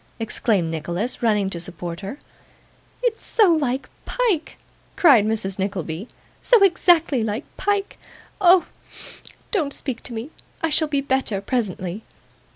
[0.17, 2.17] exclaimed Nicholas, running to support her.
[3.03, 4.57] 'It's so like Pyke,'
[4.95, 5.59] cried Mrs.
[5.59, 6.07] Nickleby;
[6.41, 7.99] 'so exactly like Pyke.
[8.41, 8.65] Oh!
[9.51, 10.31] don't speak to me
[10.63, 12.01] I shall be better presently.